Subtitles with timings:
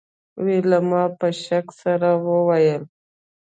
[0.43, 2.83] ویلما په شک سره وویل